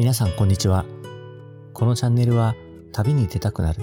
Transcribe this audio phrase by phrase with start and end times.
[0.00, 0.86] 皆さんこんにちは。
[1.74, 2.54] このチャンネルは
[2.90, 3.82] 旅に出たくなる、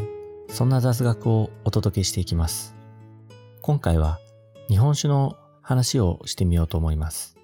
[0.50, 2.76] そんな雑学をお届けしていきます。
[3.62, 4.18] 今回は
[4.68, 7.38] 日本酒の話をしてみようと思います。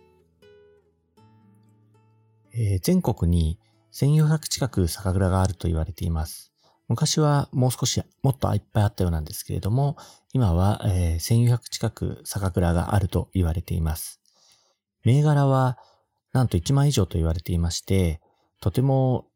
[2.56, 3.60] えー、全国に
[3.94, 6.52] 1400近く酒蔵があると言われています。
[6.88, 9.98] 昔はもう少しもっといっぱいあったようなんですけれども、
[10.34, 14.20] 今は、えー、1400近く酒蔵があると言われています。
[15.04, 15.78] 銘柄は
[16.32, 18.20] なんと1万以上と言われていまして、
[18.64, 19.28] とても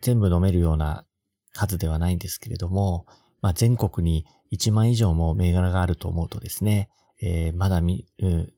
[0.00, 1.04] 全部飲めるような
[1.52, 3.04] 数ではないんですけれども、
[3.42, 6.88] まあ、全国に1万以上も銘柄があると思うとですね、
[7.20, 8.50] えー、まだみ、うん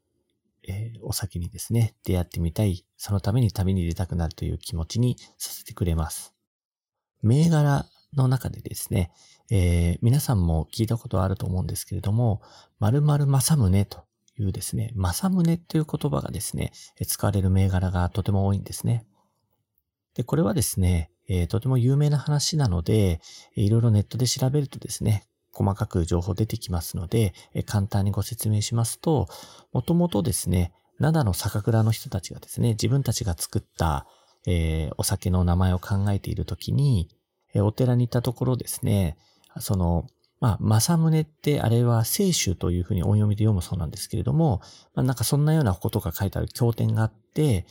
[0.69, 6.33] えー、お酒にですね、出会ってみたい、そのために旅に出たくなるという気持ちにさせてくれます。
[7.23, 7.85] 銘柄
[8.17, 9.11] の中でですね、
[9.51, 12.43] えー、皆さんも聞いたことあると思うんですけれども、
[12.79, 14.05] 〇〇正宗と
[14.39, 16.71] いうですね、正宗という言葉がですね、
[17.05, 19.05] 使われる銘柄がとても多いんですね。
[20.15, 23.21] で、これはですね、えー、とても有名な話なので、
[23.55, 29.29] いろいろネットで調べるとですね、細かく情報出てきますので、え簡単にご説明しますと、
[29.73, 34.07] もともとですね、灘の酒蔵の人たちがですね、自分たちが作った、
[34.47, 37.09] えー、お酒の名前を考えているときに、
[37.55, 39.17] えー、お寺に行ったところですね、
[39.59, 40.07] その、
[40.41, 44.61] まあ、正宗ってあれは聖書というふうに音読みで読むそうなんですけれども、
[44.95, 47.65] まあ、なんかそんなようなことが書いてある経典があって、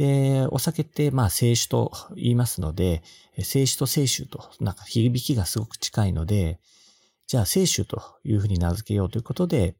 [0.00, 3.02] で、お酒って、まあ、清酒と言いますので、
[3.36, 6.58] 清酒と清酒と、なんか響きがすごく近いので、
[7.26, 9.76] じゃあ清酒というふうに名付けようということで、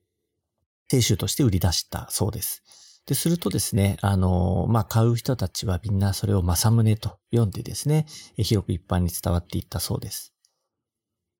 [0.90, 2.62] 清酒として売り出したそうです。
[3.06, 8.04] で、するとですね、あの、まあ、買う人たちはみんなそれを正宗と読んでですね、
[8.36, 10.34] 広く一般に伝わっていったそうです。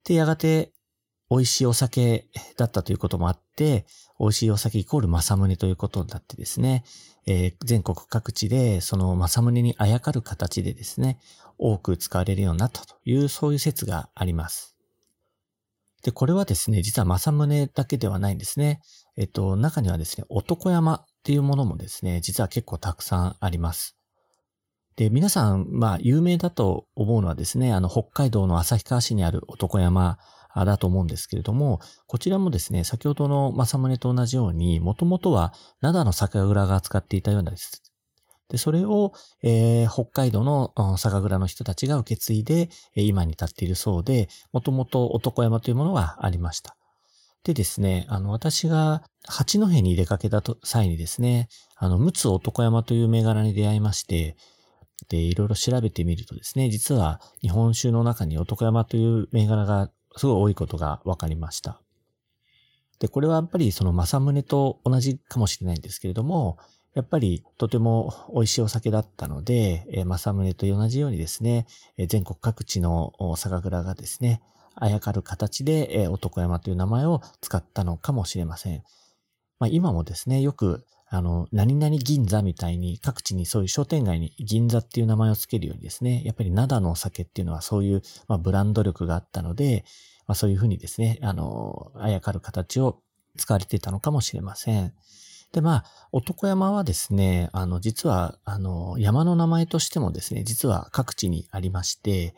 [0.06, 0.72] で、やがて
[1.30, 3.86] 美味しいお酒だったということもあって、
[4.18, 6.84] 美味しいお酒イコール正宗ということになってですね、
[7.26, 11.18] えー、全国各地でその正宗にあやかる形でですね、
[11.56, 14.76] 多く使われるようになったという、そういう説があります。
[16.02, 18.80] で、これはですね、実は正宗だけではないんですね。
[19.16, 23.96] えっと、中にはですね、男山っていうものもですね、実は結構たくさんあります。
[24.96, 30.18] で、皆さん、まあ、有名だと思うのはですね、あの、北海道の旭川市にある男山
[30.54, 37.82] だと思うんですけれども、こちらもですね、先ほどの正宗と同じように、もともとは灘の酒蔵が使っていたようなです。
[38.48, 39.12] で、それを、
[39.42, 46.76] えー、北海道の酒蔵の人たちが受け継いで、今に至っているそうで、もともと男山というものがありました。
[47.44, 54.36] でですね、あの、私が八戸に出かけた際にですね、あの、陸奥男山という銘柄に出会いまして、
[55.08, 61.80] で、いろいろ調べてみるとですね、実は日本酒の中に男山という銘柄がすごい多いことが分かりました。
[62.98, 66.58] で、これはやっぱりその正宗と同じかもしれないんですけれども、
[66.94, 71.66] やっぱりとても美味しいお酒だったので、えー、正宗と同じようにですね、
[71.96, 74.42] えー、全国各地の酒蔵がですね、
[74.74, 78.82] あやかる形で、えー、男山という名前を使ったのかもしれません。
[79.60, 89.84] まあ、今もですね、よくあの、何々銀座みたいに各地にそういう商店街に銀座っていう名前を付けるようにですね、やっぱり灘のお酒っていうのはそういう、まあ、ブランド力があったので、
[90.28, 93.02] まあ、そういうふうにですね、あの、あやかる形を
[93.36, 94.94] 使われていたのかもしれません。
[95.52, 102.36] で、まあ、男山はですね、あの、実は、あの、山の名前としてもですね、実は各地にありまして、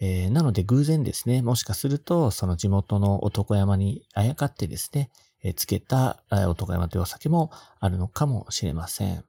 [0.00, 5.10] えー、なので偶然ですね、もしかすると、その地元の男山にあやかってですね、
[5.48, 7.50] えつけた男山というお酒も
[7.80, 9.24] あるのかもしれません。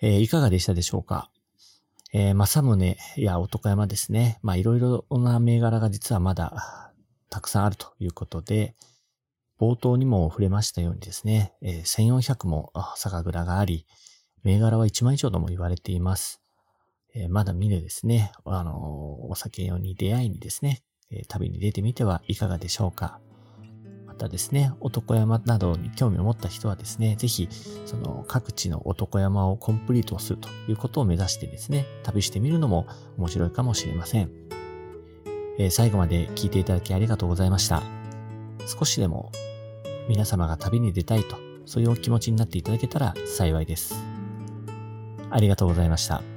[0.00, 1.30] え、いかがでしたでしょうか？
[2.12, 4.38] えー、正宗や男山ですね。
[4.42, 6.92] まあ、いろいろな銘柄が実はまだ
[7.30, 8.74] たくさんあるということで、
[9.58, 13.86] 冒頭にも触れましたようにですね、えー、1400も酒蔵があり、
[14.42, 16.42] 銘柄は1万以上とも言われています。
[17.14, 18.74] えー、まだ見ぬですね、あのー、
[19.28, 23.20] お酒用に出会いにですね、え旅に出てみてはいかがでしょうか？
[24.22, 27.48] またですね、男山などに興味を持った人はですね、ぜひ、
[27.86, 32.86] その各地の男山をコンプリートするということを目指してですね、旅してみるのも
[33.18, 34.30] 面白いかもしれません。
[35.58, 37.82] えー、最後まで聞いていただきありがとうございました。
[38.64, 39.32] 少しでも
[40.08, 41.36] 皆様が旅に出たいと、
[41.66, 44.04] そういうお気持ちになっていただけたら幸いです。
[45.30, 46.31] ありがとうございました。